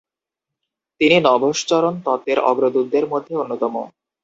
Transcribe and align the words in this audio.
তিনি 1.01 1.17
নভশ্চরণ 1.21 1.93
তত্ত্বের 2.05 2.39
অগ্রদূতদের 2.41 3.05
মধ্যে 3.07 3.33
অন্যতম। 3.35 3.75